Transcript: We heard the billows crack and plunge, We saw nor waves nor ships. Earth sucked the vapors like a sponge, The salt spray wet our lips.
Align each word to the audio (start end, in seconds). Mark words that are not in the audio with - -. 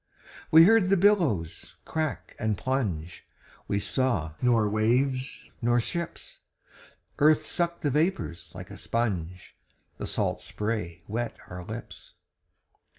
We 0.49 0.63
heard 0.63 0.89
the 0.89 0.97
billows 0.97 1.75
crack 1.85 2.35
and 2.39 2.57
plunge, 2.57 3.23
We 3.67 3.79
saw 3.79 4.33
nor 4.41 4.67
waves 4.67 5.43
nor 5.61 5.79
ships. 5.79 6.39
Earth 7.19 7.45
sucked 7.45 7.83
the 7.83 7.91
vapors 7.91 8.51
like 8.55 8.71
a 8.71 8.77
sponge, 8.77 9.55
The 9.99 10.07
salt 10.07 10.41
spray 10.41 11.03
wet 11.07 11.37
our 11.49 11.63
lips. 11.63 12.15